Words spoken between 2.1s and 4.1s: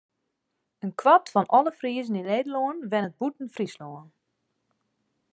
yn Nederlân wennet bûten Fryslân.